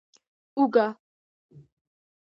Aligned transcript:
🧄 0.03 0.05
اوږه 0.59 0.85